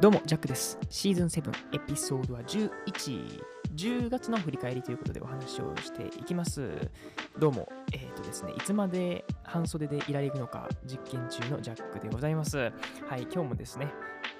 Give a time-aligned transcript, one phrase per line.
[0.00, 0.78] どうも、ジャックです。
[0.90, 3.42] シーズン7、エピソードは11。
[3.74, 6.88] 10月の振り返りということでお話をしていきます。
[7.36, 12.58] どうも、えっ、とですね、いつまで半袖でいられるのか実験中のジャックでございます。
[12.58, 13.86] はい、今日もですね、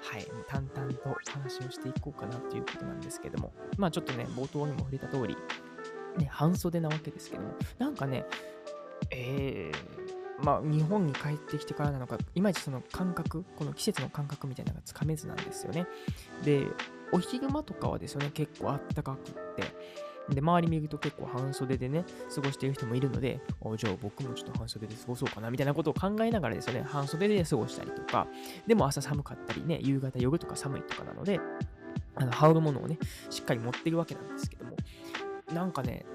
[0.01, 5.35] はい、淡々と話をしていこうかなということなんですけども、まあちょっとね、冒頭にも触れた通り、
[6.17, 8.23] ね、半袖なわけですけども、なんかね、
[9.11, 10.08] えー、
[10.43, 15.85] まあ、日本に帰ってきてからなのか、いまいちその感覚、この季節の感覚みたいなのがつかめずなんですよね。
[16.43, 16.65] で、
[17.11, 19.63] お昼間とかはですよね、結構あったかくって、
[20.33, 28.27] で、周り見ると結構半袖でね、過ごしている人もいるので、あじゃあ僕もちょっと半袖で過ごそうかなみたいなことを考えながらですよね、半袖で過ごしたりとか、
[28.67, 31.39] でも朝寒かったりね、夕方、夜とか寒いとかなので、
[32.15, 32.97] あの羽織るものをね、
[33.29, 34.75] しっかり持ってるわけなんですけども、
[35.53, 36.05] なんかね、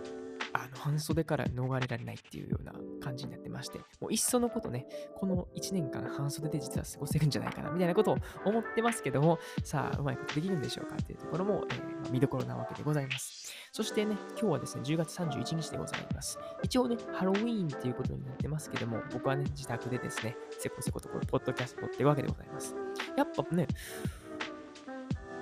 [0.74, 13.52] 半袖から逃れられないっていうような感じになってまして、もういっそのことね、この1年間半袖で実は過ごせるんじゃないかなみたいなことを思ってますけども、さあ、うまいことできるんでしょうかっていうところも、えーまあ見どころなわけでございます。
[13.72, 16.38] そしてね、今日はですね、10月31日でございます。
[16.62, 22.74] 一応ね、ハロウィーンっていうことになってますけども、僕はね、自宅でですね、せこせことこれ、ポッドキャストってるわけでございます。
[23.16, 23.66] やっぱね、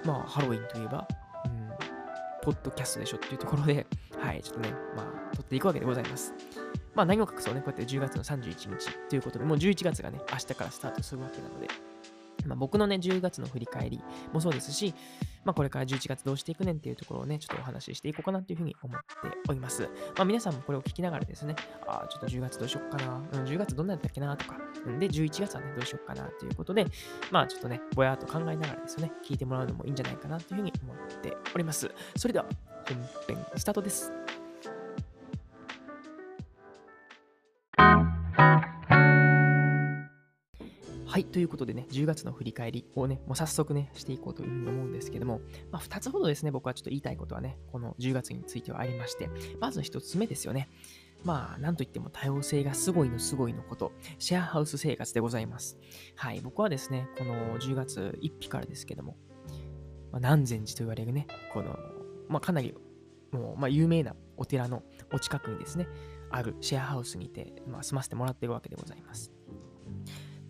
[0.05, 1.07] まあ、ハロウィンといえば、
[2.43, 3.87] ポッドキャストでしょっていうところで、
[4.19, 6.35] はい、ちょっとね、まあ、撮っていくわけでございます。
[6.95, 11.69] まあ、何を隠そうね、こうやって10月の31日ということで、もう11月がね、明日からスタートするわけなので、
[12.49, 14.01] まあ、僕のね、10月の振り返り
[14.33, 14.95] もそうですし、
[15.45, 19.07] まあ、これから11月どうしていくねんっていうところをね、ちょっとお話ししていこうかなっていうふうに思って
[19.49, 19.83] おります。
[20.17, 24.57] まあ、皆さんもこれを聞きながらですね、ああ、ちょっと10月どうしよっかな、うん、10月どんなやったっけなとか、
[24.99, 26.87] で、11月はね、どうしよっかなということで、
[27.31, 31.91] まあ、ちょっとね、ぼやっと考えながらですね、聞いてもらうのもいいんじゃないかなというふうに思っております。
[32.17, 32.47] それでは、
[32.89, 34.22] 本編スタートです。
[41.13, 49.29] はい、ということでね、10月の振り返りをね、もう早速ね、していこうというふうに思うんですけども、まあ、2つほどですね、僕はちょっと言いたいことはね、この10月についてはありまして、
[49.61, 50.71] まず1つ目ですよね。
[51.23, 55.77] まあ、なんといっても多様性がすごいのすごいのこと、シェアハウス生活でございます。
[56.17, 59.19] はい、僕はですね、この10月1日からですけども、
[60.13, 61.79] まあ、南禅寺と言われるね、この、
[62.31, 62.75] まあ、かなり、
[63.33, 65.87] もう、まあ、有名なお寺のお近くにですね、
[66.31, 69.31] あるシェアハウスにて、まあ、住ませてもらってるわけでございます。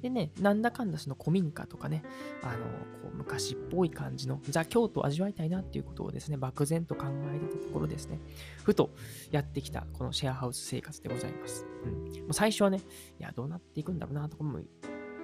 [0.02, 2.02] でね、なんだかんだその古民家とかね、
[2.42, 2.64] あの、
[3.02, 8.20] こう昔っぽい感じのザ・京都を味わいたいなっていうことをですね、漠然と考えてたところですね、
[8.64, 8.90] ふと
[9.30, 11.66] やってきたこのシェアハウス生活でございます。
[11.84, 12.22] うん。
[12.22, 12.80] もう最初はね、
[13.20, 14.58] いや、どうなっていくんだろうなとかも、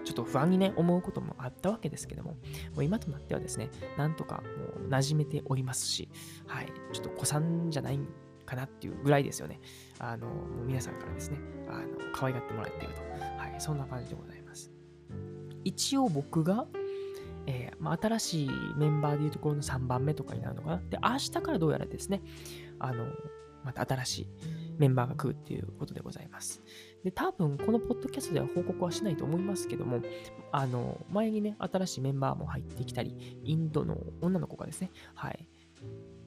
[0.05, 2.38] ちょっと不安にね、思うこともあったわけですけども、も
[2.78, 4.43] う今となってはですね、なんとか
[4.78, 6.09] もう馴染めておりますし、
[6.47, 7.99] はい、ちょっと子さんじゃない
[8.47, 9.61] かなっていうぐらいですよね。
[9.99, 11.38] あの、もう皆さんからですね、
[11.69, 13.00] あの、可愛がってもらえていると。
[13.03, 14.38] はい、そんな感じでございます。
[15.69, 16.67] 一応僕が、
[17.47, 20.83] えーまあ、新しいメンバーでいうところの3番目とかになるのかな。
[20.89, 22.23] で、明日からどうやらですね、
[22.79, 23.06] あの、
[23.65, 24.29] また新しい
[24.79, 26.62] メンバーが来るっていうことでございます。
[27.05, 30.01] で、多分このポッドキャストでは報告はしないと思いますけども、
[30.53, 35.47] あの、前にね、新しいメンバーも入ってきたり、インドの女の子がですね、はい、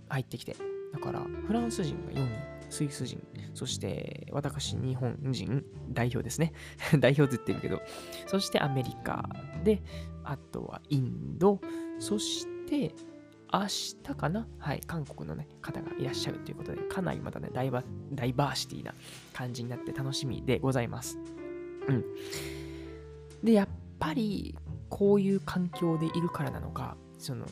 [0.10, 0.56] 入ってきて、
[0.94, 2.30] だから、フランス人が4人、
[2.72, 3.22] スイス人、
[3.54, 6.54] そして私、日本人、代表ですね。
[7.00, 7.82] 代表ずってるけど、
[8.28, 9.30] そしてアメリカ
[9.64, 9.84] で、
[10.24, 11.60] あとはインド、
[12.00, 12.96] そして
[13.54, 14.48] 明日かな？
[14.58, 17.84] はい、韓国のね、方がいらっしゃるということで、かなりまたね、ダイバ
[18.14, 18.94] ダイバーシティな
[19.34, 21.20] 感じになって楽しみでございます。
[21.88, 22.06] うん。
[23.44, 23.68] で、やっ
[24.00, 24.58] ぱり、
[24.90, 27.46] こういう環境でいるからなのか、その、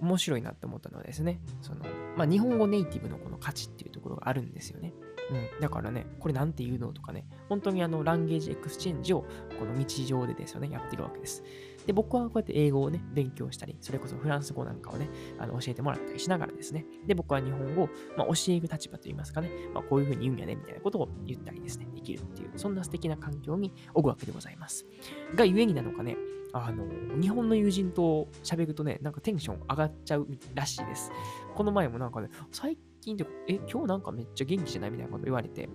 [0.00, 1.84] 面白いなって思ったのはですね、その、
[2.16, 4.92] まあ、日本語ネイティブのこの価値っていうところがあるんですよね。
[5.30, 9.24] うん、だからね、これなんて言うのとかね、本当にあの、 language exchange を
[9.58, 11.42] この日常でですよね、やってるわけです。
[11.86, 24.86] で、僕はこうやって英語をね、勉強したり、それこそフランス語なんかをね、あの教えてもらったりしながらですね、で、僕は日本語を、まあ、教える立場といいますかね、まあ、こういうふうに言うんやね、みたいなことを言ったりですね、できるっていう、そんな素敵な環境におるわけでございます。
[25.34, 26.16] がゆえになのかね、
[26.52, 26.84] あの、
[27.20, 31.10] 日本の友人と喋るとね、なんかテンション上がっちゃうらしいです。
[31.54, 35.68] この前もなんかね、最近で、え、今日なんかめっちゃ元気じゃないみたいなこと言われて、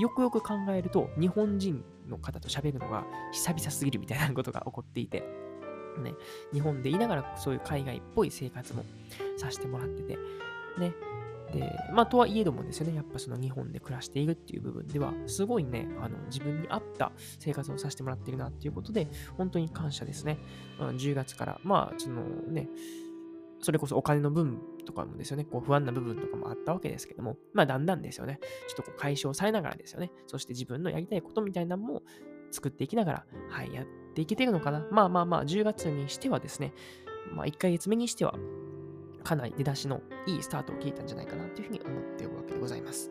[0.00, 5.22] よくよく考えると、日本人の方と喋るのが久々すぎるみたいなことが起こっていて、
[6.00, 6.14] ね、
[6.52, 8.84] 日本でいながらそういう海外っぽい生活も
[9.36, 10.18] させてもらってて、
[10.78, 10.94] ね、
[11.52, 20.38] で、まあ、とはいえどもですよね、やっぱその日本で暮らしているっていう部分では、すごいね、あの自分に合った生活をさせてもらっているなっていうことで、本当に感謝ですね。
[20.80, 22.68] うん、10月から、まあ、そのね、
[23.60, 32.02] それこそお金の分とかもですよね、こう不安な部分とかもあったわけですけども、まあだんだんですよね、ちょっとこう解消されながらですよね、そして自分のやりたいことみたいなのも
[32.52, 34.86] 作っていきながら、はい、やっていけてるのかな。
[34.90, 36.72] まあまあまあ、10月にしてはですね、
[37.34, 38.34] まあ、1ヶ月目にしては、
[39.24, 43.10] かなり出だしのいいスタートを切れたんじゃないかなというふうに思っておるわけでございます。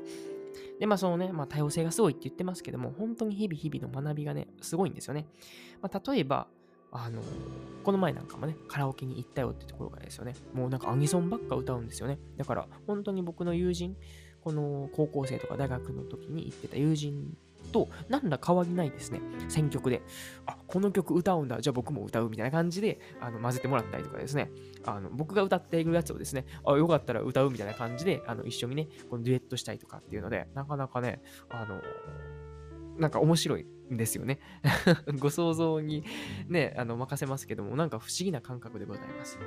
[0.79, 5.27] で、まあそのね、まあ多様性がすごいって言ってますけども、本当に日々日々の学びがね、すごいんですよね。
[5.81, 6.47] まあ例えば、
[6.93, 7.21] あの
[7.83, 10.35] この前なんかもね、カラオケに行ったよってところからですよね。
[10.53, 12.19] もうなんかアニソンばっか歌うんですよね。
[12.37, 13.95] だから、本当に僕の友人、
[14.41, 17.37] この高校生とか大学の時に行ってた友人
[17.71, 19.21] と何ら変わりないですね。
[19.49, 20.01] 選曲で。
[20.45, 21.61] あ、この曲歌うんだ。
[21.61, 24.51] じゃあ僕も歌うみたいな感じであの混ぜてもらったりとかですね。
[24.85, 31.81] あの僕が歌っているやつをですね、あ、よかったら歌うみたいな感じであの一緒にね、このデュエットしたりとかっていうので、なかなかね、あの、
[32.97, 34.39] なんか面白いんですよね。
[35.19, 36.03] ご想像に
[36.47, 39.39] ね、あの任せますけども、なんか不思議な感覚でございます。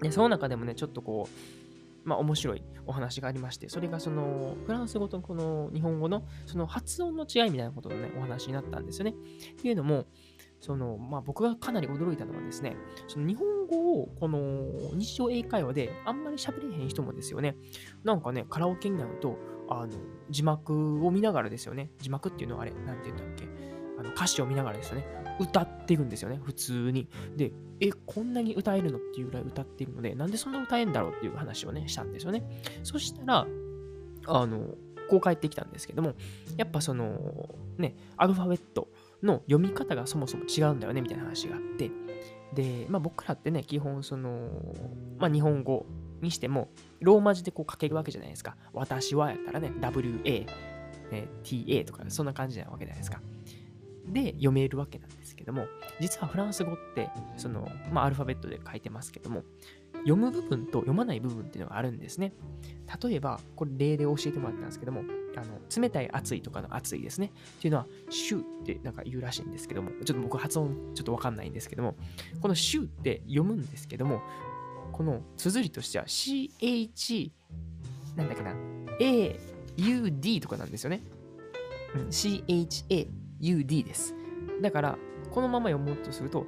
[0.00, 1.71] で、その中でもね、ちょっとこう、
[2.04, 9.12] まあ、面白いお話がありまして、それがそのフランス語とこの日本語のその発音の違いみたいなことのね、お話になったんですよね。
[9.12, 9.14] っ
[9.62, 10.06] ていうのも、
[10.60, 12.76] そのまあ、僕がかなり驚いたのはですね、
[13.08, 17.56] その日本語をこの日常英会話であんまり喋れへん人もですよね、
[18.04, 19.36] なんかね、カラオケになると、
[19.68, 19.92] あの
[20.30, 23.48] 字幕を見ながらですよね、字幕っていうのはあれ、なんて言ったっけ、
[24.02, 25.06] あの歌詞を見ながらですよね、
[25.38, 27.08] 歌ってるんですよね、普通に。
[27.36, 32.44] で、え、こんなに歌えるのっていうぐらい歌っているので、なんでそんな歌えんだろうっていう話をね、したんですよね。
[32.82, 33.46] そしたら、
[34.26, 34.74] あの、
[35.08, 36.14] こう帰ってきたんですけども、
[36.56, 38.88] やっぱその、ね、アルファベット
[39.22, 41.90] の読み方がそもそも違うんだよね、みたいな話があって、
[42.54, 44.48] で、まあ僕らってね、基本その、
[45.18, 45.86] まあ日本語
[46.20, 46.68] にしても、
[47.00, 48.56] ローマ字でこう書けるわけじゃないですか。
[48.72, 50.46] 私はやったらね、WA、
[51.10, 53.20] ね、TA とか、そんな感じなわけじゃないですか。
[54.06, 55.66] で読めるわけなんですけども、
[56.00, 59.44] 実はフランス語って、その、まあ、アルファベットで書いてますけども、
[60.00, 62.32] 読む部分と読まない部分っていうのがあるんですね。
[63.02, 65.02] 例えば、これ例で教えてもらったんですけども、
[65.36, 67.32] あの冷たい熱いとかの熱いですね。
[67.58, 71.96] っていうのは、シューってなんか言うらしいんですけども、ちょっと僕発音ちょっとわかんないんですけども、
[72.40, 74.22] このシューって読むんですけども、
[74.92, 77.30] この綴りとしては CH、
[78.16, 78.54] なんだっけな、
[78.98, 81.02] AUD とかなんですよね。
[81.94, 83.08] うん、CHA
[83.42, 84.14] UD です。
[84.60, 84.98] だから、
[85.30, 86.46] このまま読もうとすると、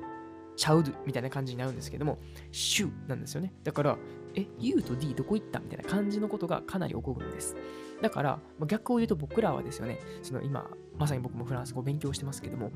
[0.57, 2.19] チャウドみたいな感じになるんですけども、
[2.53, 3.53] シュなんですよね。
[3.65, 3.99] だから、
[4.37, 7.57] え、U と D どこ行ったみたいな感じのことがかなり起こるんです。
[8.01, 12.71] だから、逆を言うと僕らはですよね、その今、まさに僕もフランス語勉強してますけども、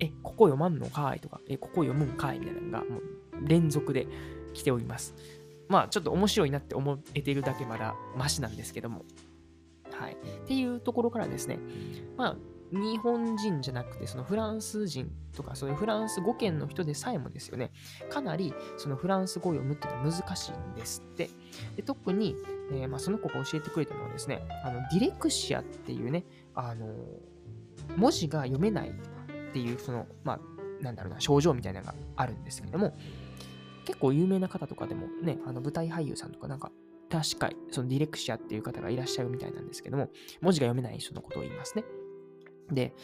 [0.00, 3.02] え、ここ読まんのかいとか、え、ここ読むんかいみたいなのが、もう
[3.46, 4.08] 連続で
[4.52, 5.14] 来ております。
[5.68, 9.04] まあ、ちょっと面白いなって思えているだけまだマシなんですけども。
[9.92, 10.14] はい。
[10.14, 11.60] っていうところからですね、
[12.16, 12.36] まあ、
[12.72, 17.72] 日本人じゃなくて、そのフランス人とか、そういうフランス語圏の人でさえもですよね、
[18.08, 21.30] かなりそのフランス語を読むっていうのは難しいんですって。
[21.76, 22.36] で特に、
[22.72, 26.24] えー、まあ、その子が教えてくれたのはですね、あのディレクシアっていうね、
[26.54, 26.86] あの
[27.96, 32.96] 文字が読めないっていう、その、まあ、なんだろうな、症状みたいなのがあるんですけども、
[33.84, 36.70] 結構有名な方とかでもね、あの舞台俳優さんとかなんか
[37.10, 41.84] 確かそのディレクシアっていう方がいらっしゃるみたいなんですけども、文字が読めない人のことを言いますね。
[42.72, 42.94] で、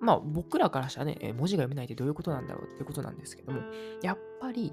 [0.00, 3.60] まあ僕らからしたらね、文字が読めないってどういうことなんだろうってことなんですけども、
[4.02, 4.72] やっぱり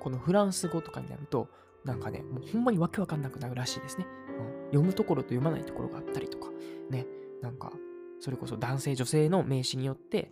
[0.00, 1.48] このフランス語とかになると、
[1.84, 4.06] なんかね、もうほんまにわけわかんなくなるらしいですね。
[4.38, 6.50] うん、読むところと読まないところがあったりとか、
[6.90, 7.06] ね、
[7.40, 7.72] なんか、
[8.20, 10.30] それこそ男性、女性の名詞によって、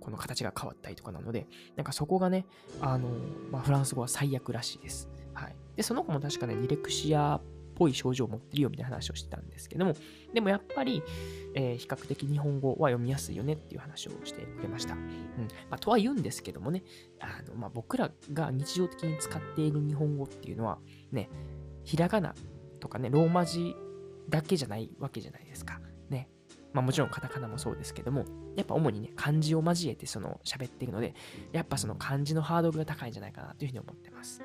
[0.00, 2.46] この形が変わったりとかなので、なんかそこがね、
[2.80, 3.08] あの、
[3.50, 5.08] まあ、フランス語は最悪らしいです。
[5.34, 5.56] はい。
[5.74, 7.40] で、その子も確かね、ディレクシア
[7.76, 9.94] ぽい症状を持ってるよみたいな話をしてたんですけども、
[10.32, 11.02] でもやっぱり、
[11.54, 14.94] えー、比較的日本語は読みやすいよねっていう話をしてくれました。
[14.94, 15.00] うん
[15.70, 16.82] まあ、とは言うんですけどもね、
[17.20, 20.78] あのまあ、僕らが日常的に使っている日本語っていうのは、
[21.12, 21.28] ね、
[21.84, 22.34] ひらがな
[22.80, 23.74] とかね、ローマ字
[24.28, 25.80] だけじゃないわけじゃないですか。
[26.10, 26.28] ね。
[26.72, 28.24] まあもちろんカタカナもそうですけども、
[28.56, 31.14] やっぱ主にね、漢字を交えてその喋っているので、
[31.52, 34.42] やっぱその漢字のハードルが高いんじゃないかなというふうに思ってます。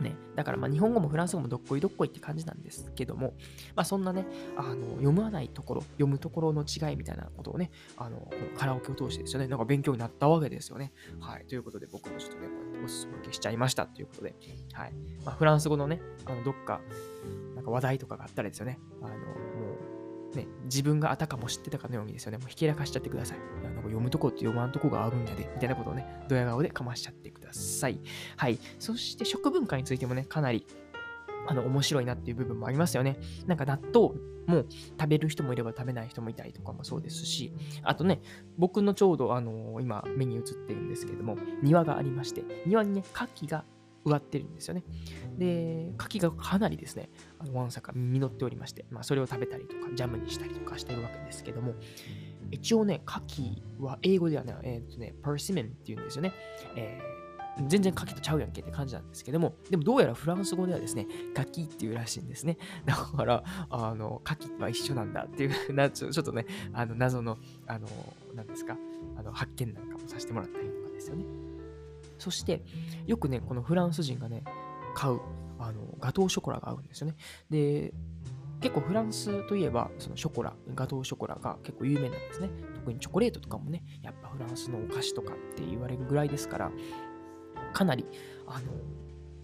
[0.00, 3.34] ね、だからま日本語もフランス語もどっこいどっこいって感じなんですけども、
[3.76, 4.26] まあ、そんなね、
[4.56, 10.92] あの読まないところ、読むところの違いみたいなことをね、あのカラオケを通してですよね、なんか勉強になったわけですよね。
[11.20, 11.46] はい。
[11.46, 14.34] ということで僕もちょっとね、こうやっておすすめしちゃいましたということで、
[14.72, 14.92] はい。
[15.24, 16.80] まあ、フランス語のね、あのどっか、
[17.54, 19.16] なんか話題とかがあったらですよね、あのも
[20.32, 23.38] うね、自分があたかも知ってたかのようにですよね、もうひけらかしちゃってください。
[23.62, 28.00] なんか読むとこって読まんとこがあるんやで、みたいなことをね、ドヤ顔でかましちゃっていください。
[28.36, 28.58] はい。
[28.78, 30.66] そして食文化についてもね、かなり
[31.46, 33.18] あの面白いなっていう部分もありますよね。
[33.46, 34.14] なんか納豆
[34.46, 34.64] も
[34.98, 38.20] 食べる人もいれば食べない人もいたりとかもそうですし、あとね、
[38.58, 43.64] 僕のちょうどあの今目に映ってるんですけども、庭がありまして、庭にね、牡蠣が
[44.04, 44.82] 植わってるんですよね。
[45.38, 51.74] で、牡蠣がかなりですね、あのわんさか実っておりまして、まあ、それを食べたりとか、ジャムにしたりとかしてるわけですけども、
[52.50, 53.42] 一応ね、牡
[53.78, 56.32] 蠣は英語ではね、えー、っとね、persimmon っていうんですよね。
[56.76, 57.21] えー
[57.68, 62.56] 全然柿とちゃうやんけって感じなんですけども、でもどうやらフランス語ではですね、柿っていうらしいんですね。
[62.86, 67.86] だから、あの、柿は一緒なんだっていうなちょ、ちょっとね、あの、謎の、あの、
[68.34, 68.76] 何ですか、
[69.16, 71.24] あの、発見なんかもさせてもらったりとかですよね。
[72.18, 72.64] そして、
[73.06, 74.44] よくね、このフランス人がね、
[74.94, 75.20] 買う、
[75.58, 77.16] あの、ガトーショコラが合うんですよね。
[77.50, 77.92] で、
[78.62, 82.48] 結構フランスといえば、そのショコラ、ガトーショコラが結構有名なんですね。
[82.76, 86.72] 特にチョコレートとかもね、やっぱフランスのお菓子とかって言われるぐらいですから、
[87.72, 88.06] かなり、
[88.46, 88.72] あの、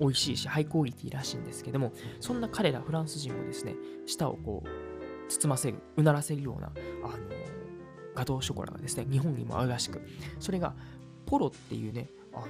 [0.00, 3.75] 美味しいし、ハイクオリティらしいんですけども、そんな彼らフランス人もですね、
[4.06, 6.73] 舌をこう、包ませる、うならせるような、
[7.04, 7.16] あの、
[8.14, 10.00] ガトーショコラがですね、日本にも合うらしく、
[10.38, 10.75] それが、
[11.26, 12.47] ポロっていうね、あの、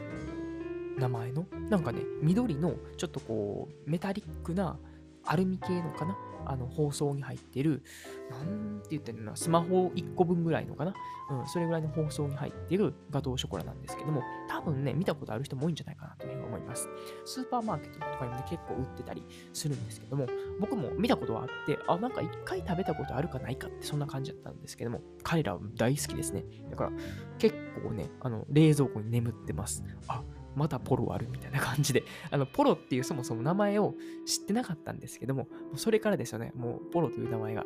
[0.98, 4.78] 名前の、なんかね、緑の、ちょっとこう、メタリックな、
[5.24, 6.16] アルミ系のかな
[6.48, 7.82] あの放送に入ってる、
[8.30, 10.94] なんて言ってんの、スマホ1個分ぐらいのかな
[11.30, 16.88] うん、それぐらいの放送に入ってるガトーショコラなんですけども、多分ね、見たことある人も多いんじゃないかなというふうに思います。
[17.26, 20.26] スーパーマーケットとかにもね、結構売ってたりするんですけども、
[20.58, 26.44] 僕も見たことはあって、あ、なんか一回食べたことあるかないかってそんな感じだったんですけども、彼らは大好きですね。
[26.70, 26.92] だから、
[27.38, 29.84] 結構ね、あの、冷蔵庫に眠ってます。
[30.06, 30.22] あ、
[30.56, 33.94] またポロあるみたいな感じで、 あの、ポロっていうそもそも名前を
[34.26, 37.64] 知ってなかったんですけども、それからですよね、もうポロという名前が、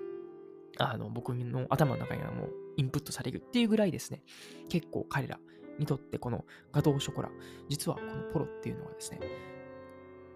[0.78, 4.22] あの、僕の頭の中にはもうインプットされるっていうぐらいですね、
[4.68, 5.38] 結構彼ら
[5.78, 7.30] にとってこのガトーショコラ、
[7.68, 9.20] 実はこのポロっていうのはですね、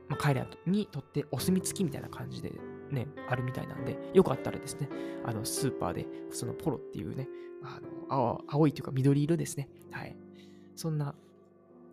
[0.08, 2.52] まあ、彼らにとってお墨付きみたいな感じで
[2.90, 4.88] ね、あるみたいなんで、よかったらですね、
[5.24, 7.28] あの、スーパーで、そのポロっていうね、
[7.62, 9.68] あの、青いというか緑色ですね。
[9.90, 10.16] はい。
[10.76, 11.14] そんな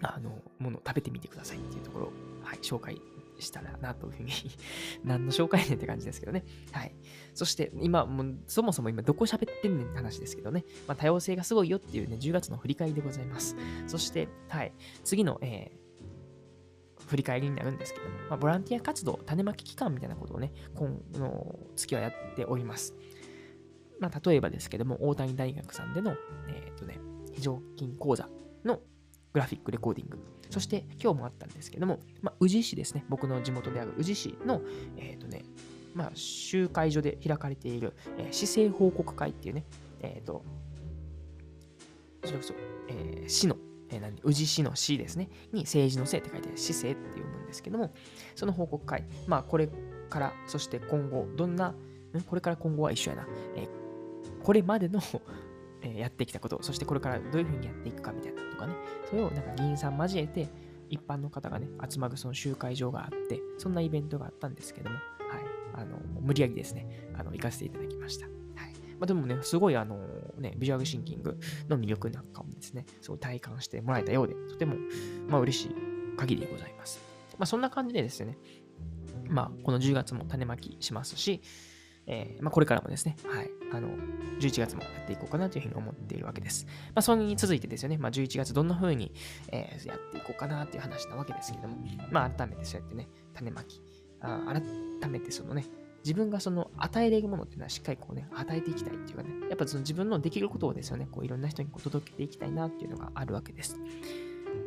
[0.03, 2.12] あの、ものを食べてみてくださいっていうところを、
[2.43, 3.00] はい、紹介
[3.39, 4.31] したらなというふうに
[5.03, 6.43] 何の紹介ねって感じですけどね。
[6.72, 6.95] はい。
[7.33, 10.65] そして、今、もそもそも今どこ喋ってんねんって話ですけどね。
[10.88, 13.55] まあ、多様性がすごいよっていうね、10月の振り返りでございます。
[13.88, 22.95] そして、はい、次の、えー、振り返りになるんですけども、まあ、ボランティア活動、種まき期間みたいなことをね、今の月はやっております。
[24.00, 26.15] まあ、例えばですけども、大谷大学さんでの、
[26.48, 27.00] えっ、ー、とね、
[27.33, 28.29] 非常勤講座
[28.63, 28.81] の
[29.33, 30.19] グラフィックレコーディング。
[30.49, 33.03] そして今日もあったんですけども、まあ、宇治市ですね。
[33.09, 34.61] 僕の地元である宇治市の、
[34.97, 35.43] えっ、ー、とね、
[35.95, 39.65] まあ、集会所で開かれている、えー、市政報告会っていうね、
[40.01, 40.43] えっ、ー、と、
[42.23, 42.53] それこそ、
[42.89, 43.57] えー、市の、
[43.89, 47.91] えー、何宇治市の市ですね、に政治のせいって書いて市政って読むんですけども、
[48.35, 49.69] その報告会、まあ、これ
[50.09, 51.73] から、そして今後、どんな、
[52.27, 54.99] これから今後は一緒やな、えー、これまでの
[55.83, 58.73] えやってきたこと、そしてこれからどういうふうにやっていくかみたいなとかね、
[59.09, 60.49] それをなんか議員さん交えて、
[60.89, 65.03] 一般の方がね、集まるその集会場があって、そんなイベントがあったんですけども、はい、
[65.73, 68.27] あの、無理やりですね、あの、行かせていただきました。
[68.27, 68.73] はい。
[68.99, 69.97] まあ、でもね、すごいあの、
[70.37, 74.75] ね、ビジュアルシンキングの魅力なんかもですね、すごい体感してもらえたようで、とても、
[75.27, 75.75] まあ、嬉しい
[76.17, 76.99] 限りでございます。
[77.37, 78.37] まあ、そんな感じでですね、
[79.27, 81.41] まあ、この10月も種まきしますし、
[82.05, 83.89] えー、まあ、これからもですね、はい、あの、
[84.39, 86.65] 11月もやっていこうかなというふうに思っているわけです。
[86.88, 89.13] まあ、それに続いてですよね、まあ、11月どんな風に、
[89.50, 91.77] えー、やっていこうかなという話なわけですけども、
[92.12, 93.81] まあ、改めてそうやってね、種まき、
[94.22, 94.41] あ
[95.01, 95.65] 改めてそのね、
[96.03, 103.77] 自分がその与えれるものっていうのはしっかりこうね、与えていきたいっていうかね、やっぱその自分のできることをですよね、こういろんな人にこう届けていきたいなっていうのがあるわけです。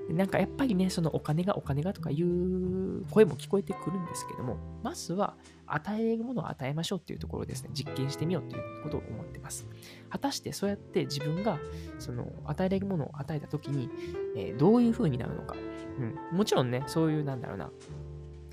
[0.08, 5.34] なんかやっぱりね、そのお金がお金がとかいう声も聞こえてくるんですけども、まずは
[5.66, 9.66] 与えるものを与えましょうっていうところですね、実験してみようということを思ってます。
[10.08, 11.58] 果たしてそうやって自分が
[11.98, 13.90] その与えれるものを与えたときに、
[14.36, 15.56] えー、どういう風になるのか、
[15.98, 16.36] うん。
[16.36, 17.70] もちろんね、そういうなんだろうな、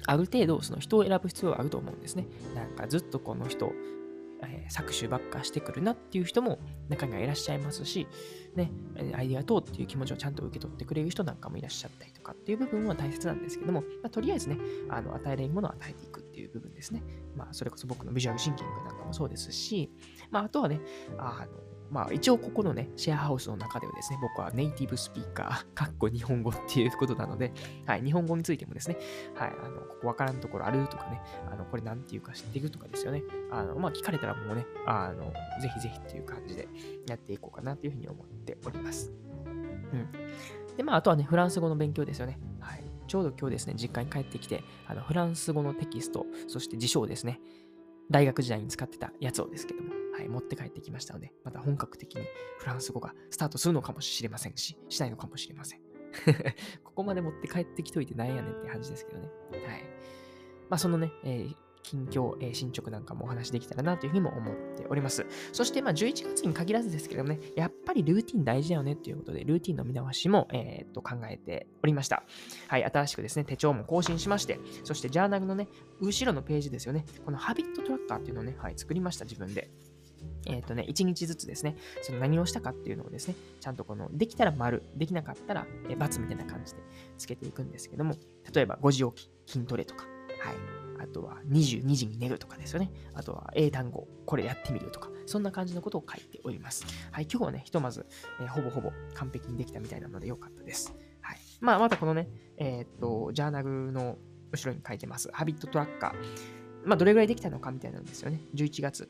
[0.05, 2.27] ある程度その人を選ぶ必要はあると思うんですね。
[2.55, 3.71] なんかずっとこの人、
[4.47, 6.59] えー、搾取ばっかしてくるなっていう人も
[6.89, 8.07] 中にはいらっしゃいますし、
[8.55, 8.71] ね、
[9.15, 14.57] ありがとうっていう気持ちをちゃんと受け取ってくれる人なんかもいらっしゃったりとかっていう部分は大切なんですけども、まあ、とりあえずね、
[14.89, 17.03] あの与えれるものを与えていくっていう部分ですね。
[17.35, 19.91] まあ、それこそ僕のビジュアルシンキングなんかもそうですし、
[20.31, 20.79] まあ、あとはね、
[21.17, 27.53] あの、まあ一応ここのね、シェアハウスの中ではですね、僕はネイティブスピーカー、 かっこ日本語っていうことなので、
[27.85, 28.97] はい、日本語についてもですね、
[29.35, 31.21] はい、あの、ここわからんところあるとかね、
[31.51, 33.21] あの、これなんていうか知ってるとかですよね、
[33.51, 35.31] あの、まあ聞かれたらもうね、あの、
[35.61, 36.67] ぜひぜひっていう感じで
[37.07, 39.11] やっていこうかなというふうに思っております。
[39.45, 40.75] うん。
[40.75, 42.39] で、まああとはね、フランス語の勉強ですよね。
[42.59, 42.83] はい。
[43.07, 47.39] ちょうど今日ですね、実家に帰ってきて、あのフランス語のテキスト、そして辞書をですね、
[48.09, 52.23] 大学時代に使ってたやつをですけども、い、持って帰ってきましたので、また本格的に
[52.59, 55.81] フランス語がスタートするのかもしれませんし、しないのかもしれません。
[56.83, 59.27] ここまで持って帰ってきといてなんやねんって感じですけどね。
[59.51, 59.83] はい。
[60.69, 65.25] まあ、そのね、えー、近況、えー、進捗なんかもお話できたらなというふうにも思っております。
[65.51, 72.23] そして、まあ、11月に限らずですけどもね、やっぱりルーティン大事だよねということで、ルーティンの見直しも、えー、っと考えておりました。
[72.67, 75.67] はい、新しくですね、手帳も更新しまして、そしてジャーナルのね、
[75.99, 79.69] 後ろのページですよね、このハビットトラッカーっていうのをね、はい、作りました、自分で。
[80.45, 86.81] えっ、ー、とね、1日ずつですね、その何をしたかっていうのをですね、ちゃんとこの、できたら丸、できなかったら、えー、×みたいな感じで
[87.17, 88.15] つけていくんですけども、
[88.53, 90.05] 例えば5時起き、筋トレとか、
[90.39, 90.83] はい。
[91.03, 92.89] あとは22時に寝るとかですよね。
[93.13, 96.85] あとは英単語、これやってみるとか、そんな感じのことを書いております。
[97.11, 97.27] はい。
[97.29, 98.05] 今日はね、ひとまず、
[98.39, 100.93] えー、ほぼほぼ完璧にできたみたいなのでよかったです。
[101.21, 101.37] はい。
[101.59, 104.17] まあ、またこのね、えー、と、ジャーナルの
[104.51, 105.29] 後ろに書いてます。
[105.33, 106.13] ハビットトラッカー。
[106.85, 108.41] まあ、どれぐらいできたのかみたいなんですよね。
[108.55, 109.09] 11月。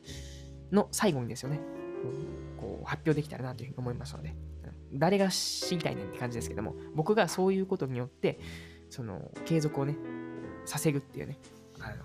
[0.74, 1.60] の最後にですよね、
[2.04, 4.34] うんこう発表できたらなというふうに思いますので、
[4.94, 8.40] 誰が知りたいねんって感じですけども、僕がそういうことによって、
[8.90, 9.98] その継続をね、
[10.66, 11.38] させるっていうね、
[11.80, 11.96] あの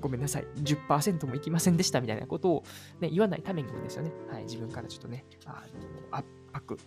[0.00, 2.64] ごめんなさい、10%もいきませんでしたみたいなことを、
[3.00, 5.64] ね、言わないためにもですよね、はい、自分からちょっとね、あ
[6.10, 6.24] の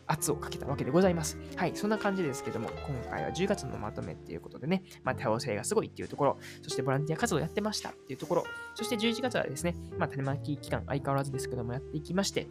[0.08, 1.38] 圧をかけたわけでございます。
[1.56, 8.44] はい、そんな感じですけども、今回は10月のまとめっていうことでね、まあ、多様性がすごいっていうところ、そしてボランティア活動やってましたっていうところ、
[8.76, 12.48] そして11月はですね、まあ、種まき期間相変わらずですけどもやっていきまして、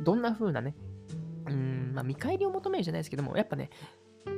[0.00, 0.74] どんな風なね、
[1.48, 3.70] うん、まあ、見返りを求めるじゃないですけども、やっぱね、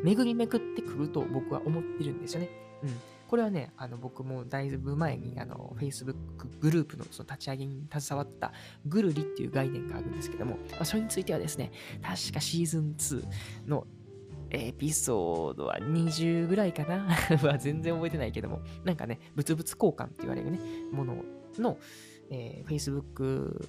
[0.02, 2.50] 巡りめくってくると僕は思ってるんですよね。
[2.82, 2.90] うん。
[3.28, 6.14] これはね、あの僕もだいぶ前にあの Facebook
[6.60, 8.52] グループのその立ち上げに携わった
[8.86, 13.24] グルリっていう概念があるんですけども、まあ、それについてはですね、確かシーズン2
[13.68, 13.86] の
[14.50, 17.08] エピソードは20ぐらいかな
[17.42, 20.60] は全然覚えてないけども、なんかね、物々交換って言われるね、
[20.92, 21.24] もの
[21.58, 21.78] の、
[22.30, 23.60] えー、Facebook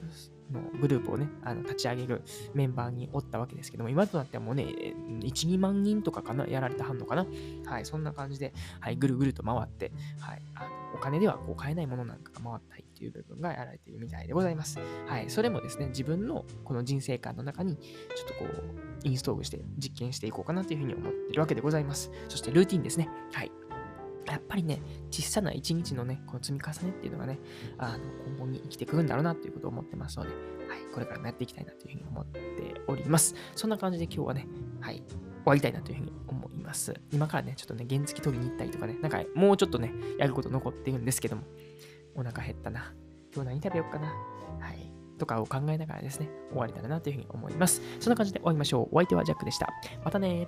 [0.51, 2.21] のグループをね、あの立ち上げる
[2.53, 7.25] メンバーにおったわけですけども、今となってはもうね、1、2万人とかかな、やられたはんのかな。
[7.65, 14.79] はい、そんな感じで、はい、ぐるぐると回って、はい、あのお金ではこう買えないものなんかが回ったりっていう部分がやられているみたいでございます。
[15.07, 22.11] はい、それもですね、自分のこの人生観の中に、ちょっとこう、インストールして実験していこうかなというふうに思ってるわけでございます。
[22.29, 23.09] そしてルーティンですね。
[23.33, 23.51] はい。
[24.31, 27.39] やっぱりね、小さな一日のね、この積み重ねっていうのがね、
[27.77, 30.39] あの今後に生きてくるんだろうなということを思ってますので、はい、
[30.93, 32.41] これからもやっていきたいなというふうに思って
[32.87, 33.35] おります。
[33.55, 34.47] そんな感じで今日はね、
[34.81, 35.05] はい、終
[35.45, 36.93] わりたいなというふうに思います。
[37.11, 41.43] 今からね、ちょっとね、原付取りに行ったりとかね、なんかもうちょっとね、やること残ってるんですけども、
[42.15, 42.93] お腹減ったな。
[43.33, 44.07] 今日何食べようかな。
[44.59, 44.91] はい。
[45.17, 47.81] とかを考えながらですね、終わりたらなというふうに思います。
[47.99, 48.95] そんな感じで終わりましょう。
[48.95, 49.69] お相手はジャックでした。
[50.03, 50.47] またね